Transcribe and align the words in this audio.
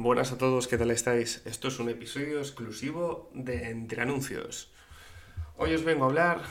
Buenas 0.00 0.30
a 0.30 0.38
todos, 0.38 0.68
¿qué 0.68 0.78
tal 0.78 0.92
estáis? 0.92 1.42
Esto 1.44 1.66
es 1.66 1.80
un 1.80 1.88
episodio 1.88 2.38
exclusivo 2.38 3.32
de 3.34 3.70
Entre 3.70 4.00
Anuncios. 4.00 4.70
Hoy 5.56 5.74
os 5.74 5.82
vengo 5.82 6.04
a 6.04 6.06
hablar 6.06 6.42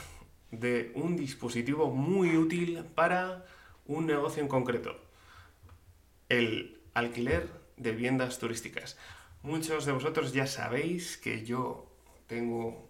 de 0.50 0.92
un 0.94 1.16
dispositivo 1.16 1.90
muy 1.90 2.36
útil 2.36 2.84
para 2.94 3.46
un 3.86 4.04
negocio 4.04 4.42
en 4.42 4.48
concreto, 4.48 5.00
el 6.28 6.78
alquiler 6.92 7.48
de 7.78 7.92
viviendas 7.92 8.38
turísticas. 8.38 8.98
Muchos 9.42 9.86
de 9.86 9.92
vosotros 9.92 10.34
ya 10.34 10.46
sabéis 10.46 11.16
que 11.16 11.46
yo 11.46 11.90
tengo 12.26 12.86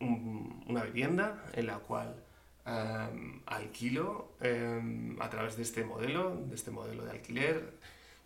una 0.00 0.84
vivienda 0.84 1.44
en 1.52 1.66
la 1.66 1.80
cual 1.80 2.16
em, 2.64 3.42
alquilo 3.44 4.38
em, 4.40 5.20
a 5.20 5.28
través 5.28 5.58
de 5.58 5.64
este 5.64 5.84
modelo, 5.84 6.34
de 6.34 6.54
este 6.54 6.70
modelo 6.70 7.04
de 7.04 7.10
alquiler 7.10 7.74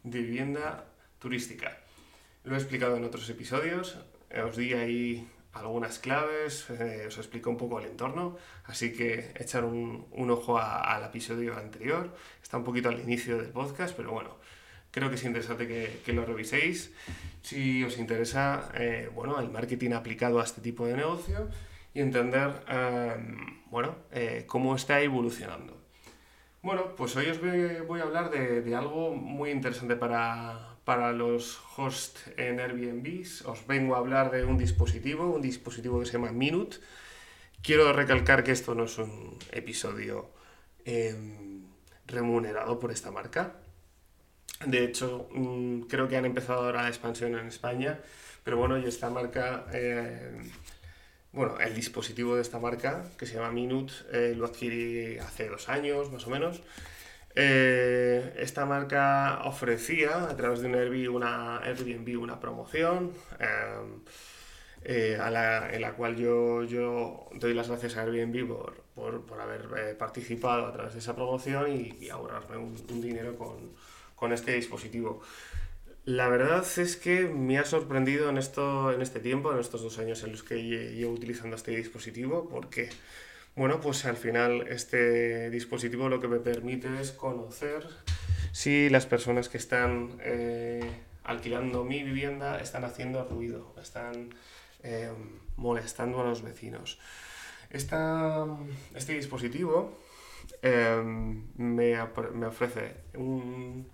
de 0.05 0.21
vivienda 0.21 0.93
Lo 2.45 2.55
he 2.55 2.59
explicado 2.59 2.97
en 2.97 3.05
otros 3.05 3.29
episodios, 3.29 3.98
eh, 4.30 4.41
os 4.41 4.57
di 4.57 4.73
ahí 4.73 5.29
algunas 5.53 5.98
claves, 5.98 6.71
eh, 6.71 7.05
os 7.09 7.19
explico 7.19 7.51
un 7.51 7.57
poco 7.57 7.80
el 7.80 7.87
entorno, 7.87 8.37
así 8.67 8.93
que 8.93 9.33
echar 9.34 9.65
un, 9.65 10.07
ojo 10.31 10.57
al 10.59 11.03
episodio 11.03 11.57
anterior, 11.57 12.15
está 12.41 12.59
un 12.59 12.65
poquito 12.65 12.89
al 12.89 13.01
inicio 13.01 13.39
del 13.39 13.51
podcast, 13.51 13.97
pero 13.97 14.12
bueno, 14.12 14.37
creo 14.93 15.09
que 15.09 15.17
es 15.17 15.25
interesante 15.25 15.67
que, 15.67 16.12
lo 16.12 16.25
reviséis. 16.25 16.93
Si 17.43 17.83
os 17.83 17.98
interesa, 17.98 18.70
eh, 18.75 19.11
bueno, 19.12 19.41
el 19.41 19.51
marketing 19.51 19.93
aplicado 19.93 20.41
a 20.41 20.45
este 20.45 20.61
tipo 20.61 20.87
de 20.87 20.95
negocio 20.95 21.48
y 21.95 22.01
entender, 22.01 22.62
em, 22.69 23.65
bueno, 23.70 23.97
cómo 24.47 24.77
está 24.77 25.01
evolucionando. 25.01 25.86
Bueno, 26.66 26.97
pues 26.97 27.15
hoy 27.15 27.29
os 27.29 27.41
voy, 27.87 28.01
a 28.01 28.02
hablar 28.02 28.29
de 28.29 28.75
algo 28.75 29.15
muy 29.15 29.51
interesante 29.51 29.95
para, 29.95 30.77
para 30.83 31.12
los 31.12 31.61
hosts 31.77 32.25
en 32.37 32.59
Airbnb. 32.59 33.25
Os 33.45 33.65
vengo 33.69 33.95
a 33.95 33.98
hablar 33.98 34.33
de 34.33 34.45
un 34.45 34.59
dispositivo, 34.59 35.31
un 35.31 35.42
dispositivo 35.42 36.00
que 36.00 36.06
se 36.06 36.14
llama 36.14 36.33
Minute. 36.33 36.78
Quiero 37.62 37.92
recalcar 37.92 38.42
que 38.42 38.50
esto 38.50 38.75
no 38.75 38.87
es 38.87 38.98
un 38.98 39.39
episodio 39.53 40.28
em, 40.84 41.62
remunerado 42.09 42.81
por 42.81 42.91
esta 42.91 43.12
marca. 43.12 43.53
De 44.67 44.83
hecho, 44.83 45.28
mm, 45.31 45.83
creo 45.83 46.09
que 46.09 46.17
han 46.17 46.25
empezado 46.25 46.64
ahora 46.64 46.83
la 46.83 46.89
expansión 46.89 47.39
en 47.39 47.47
España, 47.47 48.00
pero 48.42 48.56
bueno, 48.56 48.77
y 48.77 48.87
esta 48.87 49.09
marca, 49.09 49.67
em, 49.72 50.50
bueno, 51.37 51.61
el 51.61 51.75
dispositivo 51.75 52.34
de 52.34 52.41
esta 52.41 52.59
marca, 52.59 53.05
que 53.19 53.27
se 53.27 53.34
llama 53.34 53.53
Minute, 53.53 53.92
eh, 54.11 54.34
lo 54.34 54.47
adquirí 54.47 55.19
hace 55.19 55.48
dos 55.48 55.69
años 55.69 56.11
más 56.11 56.27
o 56.27 56.31
menos. 56.31 56.62
Eh, 57.34 58.34
esta 58.39 58.65
marca 58.65 59.43
ofrecía 59.45 60.25
a 60.31 60.34
través 60.34 60.61
de 60.61 60.69
un 60.69 60.75
Airbnb 60.75 61.15
una, 61.15 61.59
Airbnb 61.59 62.19
una 62.19 62.41
promoción 62.41 63.12
eh, 64.83 65.19
en 65.20 65.81
la 65.83 65.93
cual 65.93 66.17
yo, 66.17 66.65
yo 66.65 67.28
doy 67.34 67.53
las 67.53 67.69
gracias 67.69 67.98
a 67.98 68.03
Airbnb 68.05 68.48
por, 68.48 68.83
por, 68.95 69.27
por 69.27 69.39
haber 69.39 69.95
participado 69.98 70.65
a 70.67 70.73
través 70.73 70.95
de 70.95 71.00
esa 71.00 71.15
promoción 71.15 71.71
y, 71.71 72.09
ahorrarme 72.09 72.56
un, 72.56 73.03
dinero 73.03 73.37
con, 73.37 73.73
con, 74.15 74.33
este 74.33 74.53
dispositivo. 74.53 75.21
La 76.07 76.29
verdad 76.29 76.65
es 76.79 76.97
que 76.97 77.25
me 77.25 77.59
ha 77.59 77.65
sorprendido 77.65 78.31
en, 78.31 78.39
esto, 78.39 78.93
en 78.93 79.03
este 79.03 79.19
tiempo, 79.19 79.53
en 79.53 79.59
estos 79.59 79.83
dos 79.83 79.99
años 79.99 80.23
en 80.23 80.31
los 80.31 80.45
que 80.45 80.62
llevo 80.62 81.12
utilizando 81.12 81.57
este 81.57 81.73
dispositivo, 81.73 82.49
porque 82.49 82.91
bueno, 83.57 83.81
pues 83.81 84.05
al 84.05 84.17
final 84.17 84.69
este 84.69 85.51
dispositivo 85.51 86.09
lo 86.09 86.21
que 86.21 86.29
me 86.29 86.39
permite 86.39 87.01
es 87.01 87.11
conocer 87.11 87.89
si 88.53 88.89
las 88.89 89.05
personas 89.05 89.49
que 89.49 89.59
están 89.59 90.17
eh, 90.21 90.89
alquilando 91.25 91.83
mi 91.83 92.05
vivienda 92.05 92.61
están 92.61 92.84
haciendo 92.84 93.25
ruido, 93.25 93.75
están 93.83 94.33
eh, 94.84 95.11
molestando 95.57 96.21
a 96.21 96.25
los 96.25 96.41
vecinos. 96.41 97.01
este 97.71 99.12
dispositivo 99.12 99.99
eh, 100.62 101.03
me, 101.56 102.00
ofrece 102.00 102.95
un, 103.15 103.89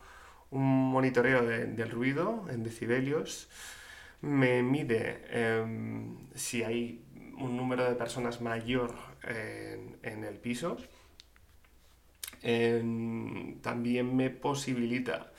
monitoreo 1.03 1.43
del 1.43 1.91
ruido 1.91 2.47
en 2.49 2.63
decibelios, 2.63 3.49
me 4.21 4.63
mide 4.63 5.25
si 6.37 6.63
hay 6.63 7.05
un 7.39 7.57
número 7.57 7.89
de 7.89 7.97
personas 7.97 8.41
mayor 8.41 8.95
en, 9.25 10.25
el 10.25 10.37
piso. 10.37 10.77
también 12.41 14.15
me 14.15 14.31
posibilita 14.31 15.33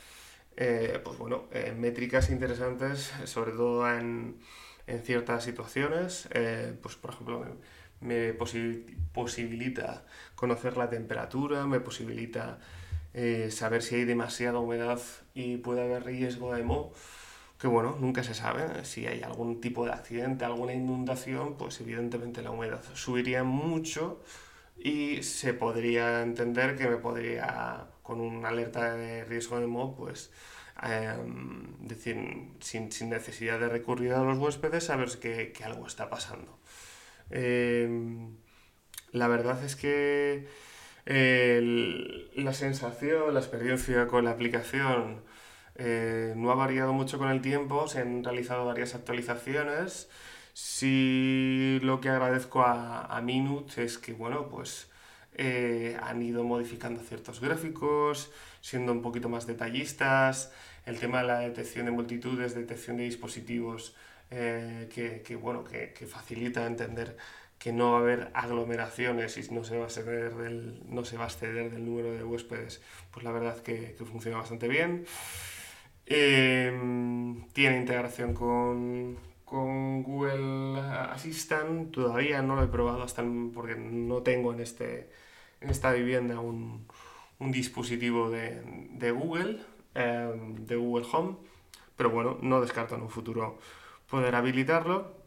eh, 0.58 1.00
pues 1.04 1.18
bueno, 1.18 1.46
eh, 1.52 1.74
métricas 1.78 2.30
interesantes, 2.30 3.12
sobre 3.26 3.52
todo 3.54 3.90
en, 3.90 4.40
ciertas 5.04 5.44
situaciones. 5.46 6.28
Eh, 6.34 6.78
pues 6.82 6.96
por 6.96 7.12
ejemplo, 7.12 7.46
me, 8.02 8.34
posibilita 9.14 10.06
conocer 10.36 10.76
la 10.78 10.90
temperatura, 10.90 11.66
me 11.66 11.80
posibilita 11.80 12.60
saber 13.50 13.82
si 13.82 13.96
hay 13.96 14.06
demasiada 14.06 14.60
humedad 14.60 15.00
y 15.34 15.58
puede 15.58 15.84
haber 15.84 16.06
riesgo 16.06 16.54
de 16.54 16.64
moho 16.64 16.94
que 17.64 17.70
bueno, 17.70 17.96
nunca 17.98 18.24
se 18.24 18.34
sabe. 18.34 18.84
Si 18.84 19.08
hay 19.08 19.22
algún 19.24 19.62
tipo 19.62 19.86
de 19.86 19.94
accidente, 19.94 20.44
alguna 20.44 20.74
inundación, 20.74 21.56
pues 21.56 21.80
evidentemente 21.80 22.42
la 22.42 22.52
humedad 22.52 22.82
subiría 22.94 23.46
mucho 23.46 24.22
y 24.78 25.24
se 25.24 25.54
podría 25.54 26.24
entender 26.24 26.76
que 26.76 26.90
me 26.90 26.98
podría, 26.98 27.88
con 28.02 28.20
una 28.20 28.50
alerta 28.50 28.96
de 28.96 29.24
riesgo 29.24 29.62
de 29.62 29.68
moho, 29.68 29.96
pues 29.96 30.30
em, 30.82 31.78
decir, 31.80 32.18
sin, 32.60 32.90
necesidad 33.10 33.62
de 33.62 33.70
recurrir 33.70 34.12
a 34.12 34.24
los 34.24 34.38
huéspedes, 34.40 34.84
saber 34.84 35.08
que, 35.20 35.54
que 35.54 35.64
algo 35.64 35.88
está 35.88 36.10
pasando. 36.10 36.60
Em, 37.30 38.36
la 39.14 39.30
verdad 39.30 39.64
es 39.64 39.78
que 39.78 40.48
la 42.36 42.54
sensación, 42.54 43.34
la 43.34 43.40
experiencia 43.40 44.08
con 44.08 44.26
la 44.26 44.32
aplicación, 44.32 45.22
eh, 45.76 46.34
no 46.36 46.52
ha 46.52 46.56
variado 46.56 46.94
mucho 46.94 47.18
con 47.18 47.30
el 47.30 47.42
tiempo, 47.42 47.88
se 47.88 48.00
han 48.02 48.24
realizado 48.24 48.66
varias 48.66 48.96
actualizaciones. 48.96 50.10
Sí, 50.54 51.80
lo 51.84 52.00
que 52.02 52.10
agradezco 52.10 52.62
a, 52.64 53.06
a 53.06 53.22
Minute 53.22 53.84
es 53.84 53.98
que, 53.98 54.14
bueno, 54.14 54.50
pues 54.50 54.88
eh, 55.36 55.98
han 56.02 56.22
ido 56.22 56.44
modificando 56.44 57.02
ciertos 57.02 57.40
gráficos, 57.42 58.32
siendo 58.62 58.92
un 58.92 59.02
poquito 59.02 59.30
más 59.30 59.48
detallistas. 59.48 60.52
El 60.86 61.00
tema 61.00 61.22
de 61.22 61.28
la 61.28 61.40
detección 61.40 61.86
de 61.86 61.92
multitudes, 61.92 62.54
detección 62.56 62.98
de 62.98 63.04
dispositivos, 63.04 63.96
eh, 64.30 64.90
que, 65.26 65.36
bueno, 65.36 65.64
que, 65.64 65.94
facilita 66.08 66.66
entender 66.66 67.18
que 67.64 67.72
no 67.72 67.94
va 67.94 68.00
a 68.00 68.02
haber 68.02 68.30
aglomeraciones 68.34 69.38
y 69.38 69.54
no 69.54 69.64
se 69.64 69.78
va 69.78 69.86
a 69.86 69.88
exceder 69.88 70.36
del, 70.36 70.82
no 70.90 71.06
se 71.06 71.16
va 71.16 71.28
a 71.28 71.46
del 71.46 71.86
número 71.86 72.12
de 72.12 72.22
huéspedes, 72.22 72.82
pues 73.10 73.24
la 73.24 73.32
verdad 73.32 73.58
que, 73.64 73.96
que 73.98 74.04
funciona 74.04 74.38
bastante 74.38 74.68
bien. 74.68 75.06
Em, 76.06 77.48
tiene 77.54 77.78
integración 77.78 78.34
con, 78.34 79.18
con, 79.46 80.04
Google 80.04 80.78
Assistant. 80.82 81.94
Todavía 81.94 82.42
no 82.42 82.58
lo 82.58 82.64
he 82.64 82.68
probado 82.68 83.02
hasta 83.02 83.24
porque 83.54 83.76
no 83.76 84.22
tengo 84.24 84.52
en, 84.52 84.60
este, 84.60 85.10
en 85.62 85.70
esta 85.70 85.94
vivienda 85.94 86.42
un, 86.42 86.86
un 87.40 87.52
dispositivo 87.54 88.30
de, 88.30 88.62
de 88.92 89.12
Google, 89.12 89.62
em, 89.96 90.66
de 90.66 90.76
Google 90.76 91.06
Home. 91.14 91.38
Pero 91.96 92.10
bueno, 92.10 92.38
no 92.42 92.60
descarto 92.60 92.96
en 92.96 93.04
un 93.04 93.10
futuro 93.10 93.58
poder 94.10 94.36
habilitarlo. 94.36 95.23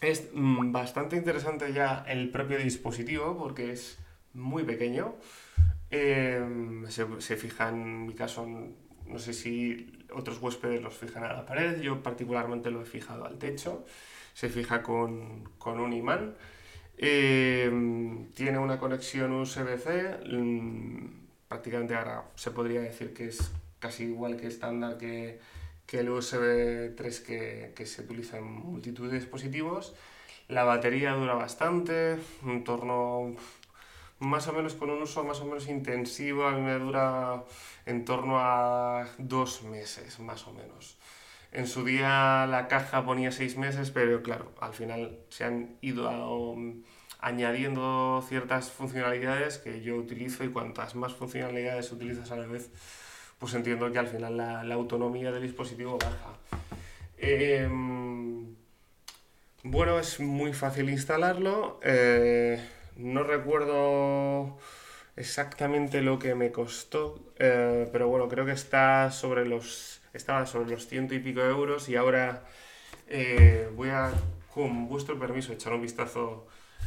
Es 0.00 0.30
mm, 0.32 0.72
bastante 0.72 1.16
interesante 1.16 1.72
ya 1.72 2.04
el 2.06 2.30
propio 2.30 2.58
dispositivo 2.58 3.36
porque 3.36 3.72
es 3.72 3.98
muy 4.32 4.64
pequeño. 4.64 5.16
Em, 5.90 6.86
se, 6.88 7.06
se, 7.20 7.36
fija 7.36 7.68
en 7.68 8.06
mi 8.06 8.14
caso 8.14 8.46
no 9.06 9.18
sé 9.18 9.32
si 9.32 9.92
otros 10.12 10.40
huéspedes 10.40 10.82
los 10.82 10.94
fijan 10.94 11.24
a 11.24 11.32
la 11.32 11.46
pared, 11.46 11.80
yo 11.80 12.02
particularmente 12.02 12.70
lo 12.70 12.82
he 12.82 12.84
fijado 12.84 13.24
al 13.24 13.38
techo, 13.38 13.84
se 14.32 14.48
fija 14.48 14.82
con, 14.82 15.48
un 15.64 15.92
imán. 15.92 16.34
Em, 16.96 18.30
tiene 18.32 18.58
una 18.58 18.78
conexión 18.78 19.32
USB-C, 19.32 20.18
mm, 20.26 21.06
prácticamente 21.48 21.94
ahora 21.94 22.30
se 22.36 22.50
podría 22.50 22.80
decir 22.80 23.12
que 23.12 23.26
es 23.26 23.52
casi 23.78 24.04
igual 24.04 24.36
que 24.36 24.46
estándar 24.46 24.96
que, 24.96 25.40
el 25.92 26.10
USB 26.10 26.94
3 26.96 27.20
que, 27.20 27.72
que, 27.74 27.86
se 27.86 28.02
utiliza 28.02 28.38
en 28.38 28.44
multitud 28.44 29.10
de 29.10 29.18
dispositivos. 29.18 29.94
La 30.48 30.64
batería 30.64 31.12
dura 31.12 31.34
bastante, 31.34 32.18
en 32.44 32.64
torno 32.64 33.34
más 34.18 34.46
o 34.48 34.52
menos 34.52 34.74
con 34.74 34.90
un 34.90 35.02
uso 35.02 35.24
más 35.24 35.40
o 35.40 35.44
menos 35.44 35.68
intensivo, 35.68 36.46
a 36.46 36.52
mí 36.52 36.60
me 36.60 36.78
dura 36.78 37.44
en 37.86 38.04
torno 38.04 38.38
a 38.38 39.06
dos 39.18 39.62
meses, 39.62 40.18
más 40.20 40.46
o 40.46 40.52
menos. 40.52 40.96
En 41.52 41.66
su 41.66 41.84
día 41.84 42.46
la 42.46 42.66
caja 42.68 43.04
ponía 43.04 43.30
seis 43.30 43.56
meses, 43.56 43.90
pero 43.90 44.22
claro, 44.22 44.52
al 44.60 44.74
final 44.74 45.18
se 45.28 45.44
han 45.44 45.76
ido 45.80 46.10
um, 46.10 46.82
añadiendo 47.20 48.24
ciertas 48.28 48.70
funcionalidades 48.70 49.58
que 49.58 49.80
yo 49.80 49.96
utilizo 49.96 50.44
y 50.44 50.48
cuantas 50.48 50.94
más 50.94 51.14
funcionalidades 51.14 51.92
utilizas 51.92 52.30
a 52.32 52.36
la 52.36 52.46
vez, 52.46 52.70
pues 53.44 53.56
entiendo 53.56 53.92
que 53.92 53.98
al 53.98 54.08
final 54.08 54.38
la, 54.38 54.74
autonomía 54.74 55.30
del 55.30 55.42
dispositivo 55.42 55.98
baja. 55.98 56.38
Em, 57.18 58.54
bueno, 59.62 59.98
es 59.98 60.18
muy 60.18 60.54
fácil 60.54 60.88
instalarlo. 60.88 61.78
Eh, 61.82 62.58
no 62.96 63.22
recuerdo 63.22 64.56
exactamente 65.16 66.00
lo 66.00 66.18
que 66.18 66.34
me 66.34 66.52
costó, 66.52 67.20
eh, 67.38 67.86
pero 67.92 68.08
bueno, 68.08 68.30
creo 68.30 68.46
que 68.46 68.52
está 68.52 69.10
sobre 69.10 69.44
los, 69.44 70.00
estaba 70.14 70.46
sobre 70.46 70.70
los 70.70 70.88
ciento 70.88 71.14
y 71.14 71.18
pico 71.18 71.42
euros 71.42 71.90
y 71.90 71.96
ahora 71.96 72.44
eh, 73.08 73.68
voy 73.76 73.90
a, 73.90 74.10
con 74.54 74.88
vuestro 74.88 75.18
permiso, 75.18 75.52
echar 75.52 75.74
un 75.74 75.82
vistazo 75.82 76.46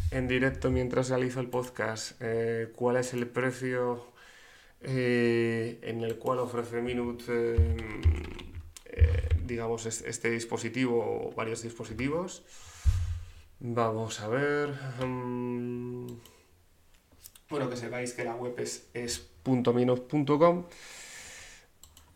en 0.09 0.27
directo 0.27 0.71
mientras 0.71 1.09
realizo 1.09 1.39
el 1.39 1.49
podcast 1.49 2.19
cuál 2.73 2.97
es 2.97 3.13
el 3.13 3.27
precio 3.27 4.16
en 4.81 6.03
el 6.03 6.17
cual 6.17 6.39
ofrece 6.39 6.81
Minute, 6.81 7.75
digamos, 9.43 9.85
este 9.85 10.29
dispositivo 10.29 11.27
o 11.27 11.35
varios 11.35 11.63
dispositivos. 11.63 12.43
Vamos 13.59 14.19
a 14.19 14.27
ver. 14.27 14.73
Mm, 15.03 16.07
bueno, 17.49 17.69
que 17.69 17.77
sepáis 17.77 18.13
que 18.13 18.23
la 18.23 18.35
web 18.35 18.53
es, 18.59 18.89
es 18.93 19.27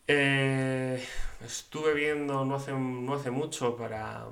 eh, 0.08 1.02
estuve 1.46 1.94
viendo 1.94 2.44
no 2.44 2.56
hace, 2.56 2.74
no 2.74 3.14
hace 3.16 3.32
mucho 3.32 3.78
para, 3.78 4.28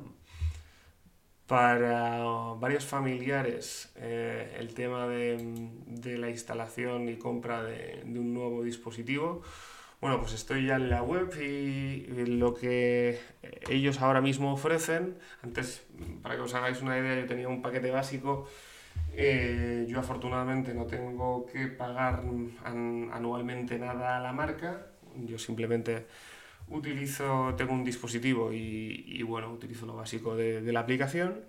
para 1.50 2.24
varios 2.60 2.86
familiares 2.86 3.92
eh, 3.96 4.56
el 4.60 4.75
tema 4.75 5.07
de, 5.07 6.18
la 6.18 6.30
instalación 6.30 7.10
y 7.10 7.16
compra 7.18 7.63
de, 7.63 8.04
un 8.06 8.34
nuevo 8.36 8.63
dispositivo. 8.63 9.42
Bueno, 10.00 10.19
pues 10.22 10.34
estoy 10.34 10.68
ya 10.68 10.75
en 10.75 10.90
la 10.90 11.01
web 11.01 11.34
y, 11.42 12.06
lo 12.28 12.54
que 12.54 13.19
ellos 13.68 14.00
ahora 14.00 14.22
mismo 14.22 14.54
ofrecen, 14.54 15.18
antes, 15.44 15.86
para 16.22 16.36
que 16.36 16.42
os 16.42 16.54
hagáis 16.54 16.81
una 16.81 16.98
idea, 16.98 17.19
yo 17.19 17.25
tenía 17.25 17.50
un 17.50 17.62
paquete 17.63 17.92
básico 17.92 18.48
eh, 19.16 19.86
yo 19.90 20.00
afortunadamente 20.00 20.74
no 20.74 20.86
tengo 20.86 21.45
que 21.45 21.68
pagar 21.68 22.24
anualmente 22.63 23.78
nada 23.78 24.18
a 24.18 24.19
la 24.19 24.31
marca, 24.34 24.88
yo 25.25 25.38
simplemente 25.40 26.06
utilizo, 26.69 27.54
tengo 27.57 27.74
un 27.74 27.83
dispositivo 27.83 28.51
y, 28.54 29.21
bueno, 29.24 29.51
utilizo 29.51 29.86
lo 29.86 29.95
básico 29.95 30.36
de, 30.36 30.62
la 30.71 30.81
aplicación. 30.81 31.42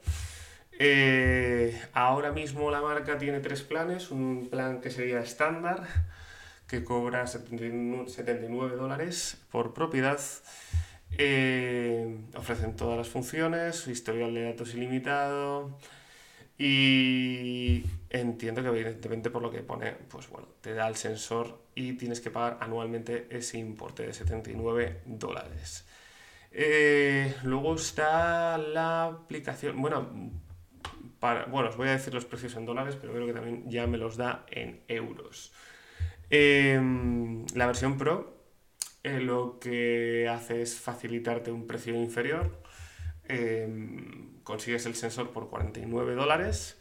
Eh, 0.78 1.78
ahora 1.92 2.32
mismo 2.32 2.70
la 2.70 2.80
marca 2.80 3.18
tiene 3.18 3.40
tres 3.40 3.62
planes, 3.62 4.10
un 4.10 4.48
plan 4.50 4.80
que 4.80 4.90
sería 4.90 5.20
estándar, 5.20 5.86
que 6.66 6.84
cobra 6.84 7.26
79 7.26 8.76
dólares 8.76 9.36
por 9.50 9.74
propiedad. 9.74 10.20
Eh, 11.18 12.16
ofrecen 12.36 12.76
todas 12.76 12.96
las 12.96 13.08
funciones, 13.08 13.86
historial 13.88 14.32
de 14.32 14.44
datos 14.44 14.74
ilimitado, 14.74 15.76
y 16.58 17.84
entiendo 18.10 18.62
que 18.62 18.68
evidentemente 18.68 19.30
por 19.30 19.40
lo 19.40 19.50
que 19.50 19.60
pone, 19.62 19.92
pues 19.92 20.28
bueno, 20.28 20.48
te 20.60 20.74
da 20.74 20.88
el 20.88 20.96
sensor 20.96 21.62
y 21.74 21.94
tienes 21.94 22.20
que 22.20 22.30
pagar 22.30 22.58
anualmente 22.60 23.28
ese 23.30 23.58
importe 23.58 24.04
de 24.06 24.12
79 24.12 25.02
dólares. 25.06 25.86
Eh, 26.52 27.34
luego 27.44 27.76
está 27.76 28.58
la 28.58 29.06
aplicación, 29.06 29.80
bueno, 29.80 30.08
para, 31.20 31.44
bueno, 31.46 31.68
os 31.68 31.76
voy 31.76 31.88
a 31.88 31.92
decir 31.92 32.12
los 32.12 32.24
precios 32.24 32.56
en 32.56 32.66
dólares, 32.66 32.96
pero 33.00 33.12
creo 33.12 33.26
que 33.26 33.32
también 33.32 33.70
ya 33.70 33.86
me 33.86 33.98
los 33.98 34.16
da 34.16 34.44
en 34.50 34.80
euros. 34.88 35.52
Em, 36.30 37.44
la 37.54 37.66
versión 37.66 37.98
Pro 37.98 38.40
eh, 39.02 39.20
lo 39.20 39.58
que 39.60 40.28
hace 40.28 40.62
es 40.62 40.78
facilitarte 40.78 41.50
un 41.52 41.66
precio 41.66 41.94
inferior. 41.94 42.62
Em, 43.24 44.40
consigues 44.42 44.86
el 44.86 44.94
sensor 44.94 45.30
por 45.30 45.48
49 45.48 46.14
dólares. 46.14 46.79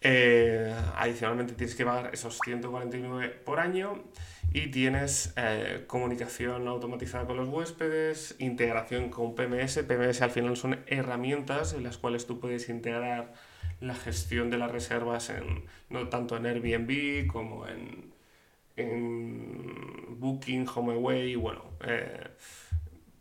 Eh, 0.00 0.72
adicionalmente 0.96 1.54
tienes 1.54 1.74
que 1.74 1.84
pagar 1.84 2.10
esos 2.14 2.38
149 2.44 3.30
por 3.44 3.58
año 3.58 4.04
y 4.52 4.68
tienes 4.68 5.32
eh, 5.36 5.84
comunicación 5.86 6.68
automatizada 6.68 7.26
con 7.26 7.36
los 7.36 7.48
huéspedes, 7.48 8.36
integración 8.38 9.10
con 9.10 9.34
PMS. 9.34 9.80
PMS 9.80 10.22
al 10.22 10.30
final 10.30 10.56
son 10.56 10.80
herramientas 10.86 11.74
en 11.74 11.82
las 11.82 11.98
cuales 11.98 12.26
tú 12.26 12.40
puedes 12.40 12.68
integrar 12.68 13.34
la 13.80 13.94
gestión 13.94 14.50
de 14.50 14.58
las 14.58 14.70
reservas 14.70 15.30
en, 15.30 15.64
no 15.90 16.08
tanto 16.08 16.36
en 16.36 16.46
Airbnb 16.46 17.26
como 17.26 17.66
en, 17.66 18.12
en 18.76 20.18
Booking, 20.18 20.66
HomeAway, 20.72 21.36
bueno, 21.36 21.64
eh, 21.84 22.28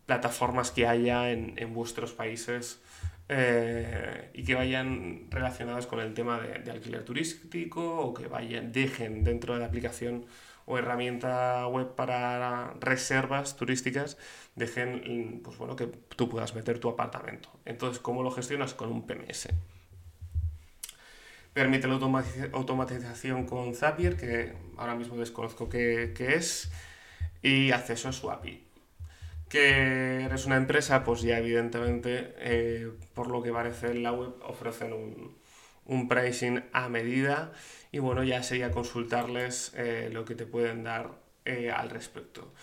plataformas 0.05 0.71
que 0.71 0.87
haya 0.87 1.31
en, 1.31 1.53
en 1.57 1.73
vuestros 1.73 2.13
países 2.13 2.81
eh, 3.29 4.29
y 4.33 4.43
que 4.43 4.55
vayan 4.55 5.27
relacionadas 5.29 5.85
con 5.85 5.99
el 5.99 6.13
tema 6.13 6.39
de, 6.39 6.71
alquiler 6.71 7.03
turístico 7.03 7.99
o 7.99 8.13
que 8.13 8.27
vayan, 8.27 8.71
dejen 8.71 9.23
dentro 9.23 9.53
de 9.53 9.59
la 9.59 9.65
aplicación 9.65 10.25
o 10.65 10.77
herramienta 10.77 11.67
web 11.67 11.95
para 11.95 12.73
reservas 12.79 13.55
turísticas, 13.57 14.17
dejen 14.55 15.41
pues 15.43 15.57
bueno, 15.57 15.75
que 15.75 15.87
tú 15.87 16.29
puedas 16.29 16.55
meter 16.55 16.79
tu 16.79 16.89
apartamento. 16.89 17.49
Entonces, 17.65 17.99
¿cómo 17.99 18.23
lo 18.23 18.31
gestionas? 18.31 18.73
Con 18.73 18.91
un 18.91 19.05
PMS. 19.07 19.49
Permite 21.53 21.87
la 21.87 21.95
automatización 22.53 23.45
con 23.45 23.73
Zapier, 23.75 24.15
que 24.15 24.53
ahora 24.77 24.95
mismo 24.95 25.17
desconozco 25.17 25.69
qué, 25.69 26.13
qué 26.15 26.35
es, 26.35 26.69
y 27.41 27.71
acceso 27.71 28.09
a 28.09 28.13
su 28.13 28.29
API 28.29 28.66
que 29.49 30.25
eres 30.25 30.45
una 30.45 30.57
empresa, 30.57 31.03
pues 31.03 31.21
ya 31.21 31.37
evidentemente, 31.39 32.33
eh, 32.39 32.91
por 33.13 33.27
lo 33.29 33.41
que 33.41 33.51
parece 33.51 33.87
en 33.87 34.03
la 34.03 34.11
web, 34.11 34.35
ofrecen 34.43 34.93
un, 34.93 35.37
un 35.85 36.07
pricing 36.07 36.63
a 36.73 36.89
medida 36.89 37.51
y 37.91 37.99
bueno, 37.99 38.23
ya 38.23 38.43
sería 38.43 38.71
consultarles 38.71 39.73
eh, 39.75 40.09
lo 40.11 40.25
que 40.25 40.35
te 40.35 40.45
pueden 40.45 40.83
dar 40.83 41.11
eh, 41.45 41.71
al 41.71 41.89
respecto. 41.89 42.53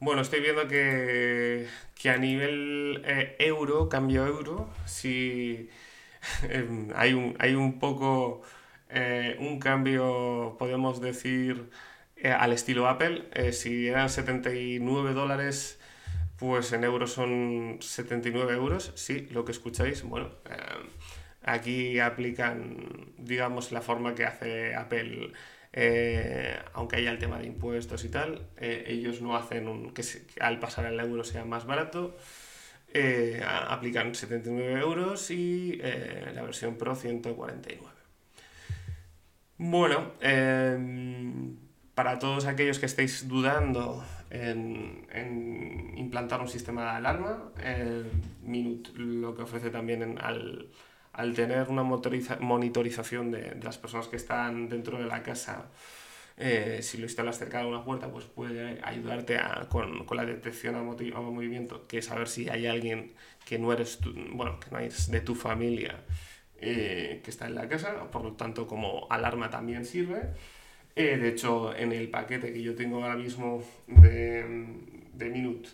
Bueno, 0.00 0.22
estoy 0.22 0.40
viendo 0.40 0.66
que, 0.68 1.68
que 1.94 2.10
a 2.10 2.18
nivel 2.18 3.02
euro, 3.38 3.88
cambio 3.88 4.26
euro, 4.26 4.68
si 4.86 5.70
em, 6.50 6.88
hay, 6.96 7.14
un, 7.14 7.36
hay 7.38 7.54
un 7.54 7.78
poco 7.78 8.42
un 9.38 9.58
cambio, 9.58 10.54
podemos 10.58 11.00
decir, 11.00 11.68
al 12.22 12.52
estilo 12.52 12.86
Apple, 12.88 13.28
si 13.52 13.88
eran 13.88 14.08
79 14.08 15.14
dólares 15.14 15.80
pues 16.38 16.72
en 16.72 16.84
euros 16.84 17.12
son 17.12 17.78
79 17.80 18.54
euros, 18.54 18.92
sí, 18.96 19.28
lo 19.30 19.44
que 19.44 19.52
escucháis. 19.52 20.02
Bueno, 20.02 20.30
eh, 20.50 20.88
aquí 21.42 22.00
aplican, 22.00 23.12
digamos, 23.18 23.70
la 23.72 23.80
forma 23.80 24.14
que 24.14 24.24
hace 24.24 24.74
Apple, 24.74 25.32
eh, 25.72 26.58
aunque 26.72 26.96
haya 26.96 27.12
el 27.12 27.18
tema 27.18 27.38
de 27.38 27.46
impuestos 27.46 28.04
y 28.04 28.08
tal, 28.08 28.48
eh, 28.56 28.84
ellos 28.88 29.20
no 29.22 29.36
hacen 29.36 29.68
un, 29.68 29.92
que, 29.94 30.02
al 30.40 30.58
pasar 30.58 30.86
al 30.86 30.98
euro 30.98 31.24
sea 31.24 31.44
más 31.44 31.66
barato. 31.66 32.16
aplican 33.46 34.14
79 34.14 34.80
euros 34.80 35.30
y 35.30 35.76
la 36.34 36.42
versión 36.42 36.76
Pro 36.76 36.94
149. 36.94 37.92
Bueno, 39.58 40.12
para 41.94 42.18
todos 42.18 42.46
aquellos 42.46 42.78
que 42.78 42.86
estéis 42.86 43.28
dudando 43.28 44.04
en, 44.34 45.94
implantar 45.96 46.40
un 46.40 46.48
sistema 46.48 46.82
de 46.82 46.90
alarma. 46.90 47.52
Minute 48.42 48.90
lo 48.96 49.34
que 49.34 49.42
ofrece 49.42 49.70
también 49.70 50.18
al, 50.18 51.34
tener 51.34 51.68
una 51.68 51.82
monitorización 51.82 53.30
de, 53.30 53.56
las 53.62 53.78
personas 53.78 54.08
que 54.08 54.16
están 54.16 54.68
dentro 54.68 54.98
de 54.98 55.06
la 55.06 55.22
casa, 55.22 55.70
eh, 56.36 56.80
si 56.82 56.98
lo 56.98 57.04
instalas 57.04 57.38
cerca 57.38 57.60
de 57.60 57.66
una 57.66 57.84
puerta, 57.84 58.10
pues 58.10 58.24
puede 58.24 58.80
ayudarte 58.82 59.38
con, 59.68 60.04
la 60.10 60.24
detección 60.24 60.74
a, 60.74 60.82
movimiento, 60.82 61.86
que 61.86 62.02
saber 62.02 62.28
si 62.28 62.48
hay 62.48 62.66
alguien 62.66 63.14
que 63.44 63.58
no 63.58 63.72
eres 63.72 64.00
bueno, 64.32 64.58
que 64.58 64.70
no 64.70 64.78
es 64.78 65.10
de 65.10 65.20
tu 65.20 65.34
familia 65.34 66.02
eh, 66.60 67.20
que 67.22 67.30
está 67.30 67.46
en 67.46 67.54
la 67.54 67.68
casa, 67.68 68.10
por 68.10 68.24
lo 68.24 68.32
tanto 68.32 68.66
como 68.66 69.06
alarma 69.10 69.50
también 69.50 69.84
sirve. 69.84 70.30
Eh, 70.96 71.16
de 71.16 71.28
hecho, 71.28 71.74
en 71.74 71.92
el 71.92 72.08
paquete 72.08 72.52
que 72.52 72.62
yo 72.62 72.74
tengo 72.74 73.02
ahora 73.02 73.16
mismo 73.16 73.62
de, 73.88 74.44
de 75.12 75.30
Minute, 75.30 75.68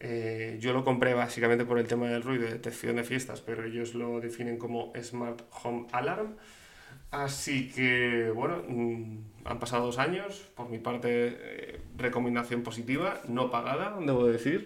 eh, 0.00 0.58
yo 0.60 0.72
lo 0.74 0.84
compré 0.84 1.14
básicamente 1.14 1.64
por 1.64 1.78
el 1.78 1.86
tema 1.88 2.08
del 2.08 2.22
ruido 2.22 2.46
y 2.46 2.50
detección 2.50 2.96
de 2.96 3.04
fiestas, 3.04 3.40
pero 3.40 3.64
ellos 3.64 3.94
lo 3.94 4.20
definen 4.20 4.58
como 4.58 4.92
Smart 5.02 5.42
Home 5.62 5.86
Alarm. 5.92 6.36
Así 7.10 7.70
que, 7.70 8.30
bueno, 8.34 8.62
mm, 8.68 9.18
han 9.46 9.58
pasado 9.58 9.86
dos 9.86 9.98
años. 9.98 10.50
Por 10.54 10.68
mi 10.68 10.78
parte, 10.78 11.08
eh, 11.10 11.80
recomendación 11.96 12.62
positiva, 12.62 13.22
no 13.28 13.50
pagada, 13.50 13.96
debo 14.00 14.26
decir. 14.26 14.64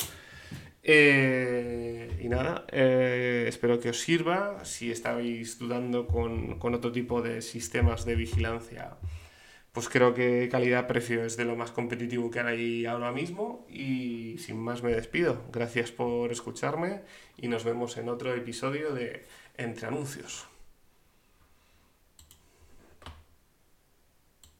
y 0.84 2.28
nada, 2.28 2.66
espero 2.68 3.78
que 3.80 3.90
os 3.90 4.00
sirva. 4.00 4.64
Si 4.64 4.90
estáis 4.90 5.58
dudando 5.58 6.06
con, 6.08 6.58
con 6.58 6.74
otro 6.74 6.90
tipo 6.92 7.22
de 7.22 7.40
sistemas 7.42 8.04
de 8.04 8.16
vigilancia 8.16 8.96
pues 9.72 9.88
creo 9.88 10.12
que 10.14 10.48
calidad-precio 10.50 11.24
es 11.24 11.36
de 11.36 11.46
lo 11.46 11.56
más 11.56 11.70
competitivo 11.70 12.30
que 12.30 12.40
hay 12.40 12.86
ahora 12.86 13.10
mismo 13.10 13.66
y 13.70 14.36
sin 14.38 14.58
más 14.58 14.82
me 14.82 14.92
despido. 14.92 15.42
Gracias 15.50 15.90
por 15.90 16.30
escucharme 16.30 17.00
y 17.38 17.48
nos 17.48 17.64
vemos 17.64 17.96
en 17.96 18.10
otro 18.10 18.34
episodio 18.34 18.92
de 18.92 19.24
Entre 19.56 19.86
Anuncios. 19.86 20.51